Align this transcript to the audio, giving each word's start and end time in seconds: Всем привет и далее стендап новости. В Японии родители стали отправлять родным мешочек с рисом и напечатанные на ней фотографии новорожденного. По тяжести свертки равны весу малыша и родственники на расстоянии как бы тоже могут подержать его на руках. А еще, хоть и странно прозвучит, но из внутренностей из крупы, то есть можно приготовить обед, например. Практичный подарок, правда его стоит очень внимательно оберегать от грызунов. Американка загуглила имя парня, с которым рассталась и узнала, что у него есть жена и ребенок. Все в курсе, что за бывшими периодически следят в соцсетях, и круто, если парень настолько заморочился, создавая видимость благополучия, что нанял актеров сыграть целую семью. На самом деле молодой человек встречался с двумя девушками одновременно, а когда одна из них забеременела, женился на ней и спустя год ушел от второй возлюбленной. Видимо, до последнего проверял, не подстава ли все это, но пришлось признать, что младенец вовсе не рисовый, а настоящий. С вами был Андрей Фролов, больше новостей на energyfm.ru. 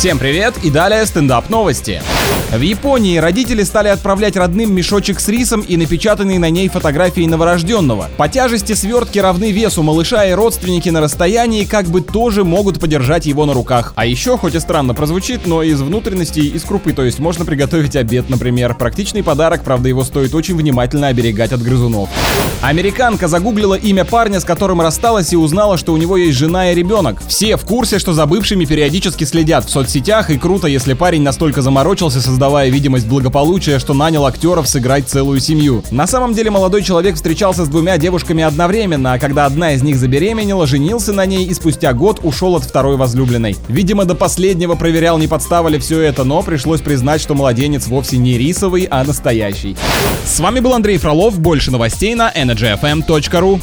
Всем 0.00 0.18
привет 0.18 0.54
и 0.62 0.70
далее 0.70 1.04
стендап 1.04 1.50
новости. 1.50 2.00
В 2.50 2.60
Японии 2.60 3.18
родители 3.18 3.62
стали 3.62 3.88
отправлять 3.88 4.34
родным 4.34 4.74
мешочек 4.74 5.20
с 5.20 5.28
рисом 5.28 5.60
и 5.60 5.76
напечатанные 5.76 6.38
на 6.38 6.48
ней 6.48 6.68
фотографии 6.68 7.26
новорожденного. 7.26 8.08
По 8.16 8.26
тяжести 8.26 8.72
свертки 8.72 9.18
равны 9.18 9.52
весу 9.52 9.82
малыша 9.82 10.24
и 10.24 10.32
родственники 10.32 10.88
на 10.88 11.02
расстоянии 11.02 11.64
как 11.64 11.86
бы 11.86 12.00
тоже 12.00 12.42
могут 12.42 12.80
подержать 12.80 13.26
его 13.26 13.44
на 13.44 13.52
руках. 13.52 13.92
А 13.94 14.06
еще, 14.06 14.38
хоть 14.38 14.54
и 14.54 14.60
странно 14.60 14.94
прозвучит, 14.94 15.46
но 15.46 15.62
из 15.62 15.82
внутренностей 15.82 16.48
из 16.48 16.64
крупы, 16.64 16.94
то 16.94 17.04
есть 17.04 17.18
можно 17.18 17.44
приготовить 17.44 17.94
обед, 17.94 18.30
например. 18.30 18.74
Практичный 18.74 19.22
подарок, 19.22 19.62
правда 19.62 19.90
его 19.90 20.02
стоит 20.02 20.34
очень 20.34 20.56
внимательно 20.56 21.08
оберегать 21.08 21.52
от 21.52 21.62
грызунов. 21.62 22.08
Американка 22.62 23.28
загуглила 23.28 23.74
имя 23.74 24.04
парня, 24.04 24.40
с 24.40 24.44
которым 24.44 24.80
рассталась 24.80 25.32
и 25.32 25.36
узнала, 25.36 25.76
что 25.76 25.92
у 25.92 25.96
него 25.98 26.16
есть 26.16 26.38
жена 26.38 26.72
и 26.72 26.74
ребенок. 26.74 27.22
Все 27.28 27.56
в 27.56 27.64
курсе, 27.64 28.00
что 28.00 28.12
за 28.12 28.26
бывшими 28.26 28.64
периодически 28.64 29.24
следят 29.24 29.66
в 29.66 29.70
соцсетях, 29.70 29.89
и 29.96 30.38
круто, 30.38 30.66
если 30.66 30.94
парень 30.94 31.22
настолько 31.22 31.62
заморочился, 31.62 32.20
создавая 32.20 32.68
видимость 32.68 33.08
благополучия, 33.08 33.78
что 33.78 33.92
нанял 33.92 34.24
актеров 34.26 34.68
сыграть 34.68 35.08
целую 35.08 35.40
семью. 35.40 35.82
На 35.90 36.06
самом 36.06 36.32
деле 36.32 36.50
молодой 36.50 36.82
человек 36.82 37.16
встречался 37.16 37.64
с 37.64 37.68
двумя 37.68 37.98
девушками 37.98 38.44
одновременно, 38.44 39.14
а 39.14 39.18
когда 39.18 39.46
одна 39.46 39.72
из 39.72 39.82
них 39.82 39.96
забеременела, 39.96 40.66
женился 40.66 41.12
на 41.12 41.26
ней 41.26 41.44
и 41.46 41.54
спустя 41.54 41.92
год 41.92 42.20
ушел 42.22 42.56
от 42.56 42.64
второй 42.64 42.96
возлюбленной. 42.96 43.56
Видимо, 43.68 44.04
до 44.04 44.14
последнего 44.14 44.74
проверял, 44.74 45.18
не 45.18 45.26
подстава 45.26 45.68
ли 45.68 45.78
все 45.78 46.00
это, 46.00 46.24
но 46.24 46.42
пришлось 46.42 46.80
признать, 46.80 47.20
что 47.20 47.34
младенец 47.34 47.86
вовсе 47.86 48.16
не 48.18 48.38
рисовый, 48.38 48.86
а 48.90 49.02
настоящий. 49.02 49.76
С 50.24 50.38
вами 50.40 50.60
был 50.60 50.74
Андрей 50.74 50.98
Фролов, 50.98 51.38
больше 51.38 51.70
новостей 51.70 52.14
на 52.14 52.30
energyfm.ru. 52.30 53.60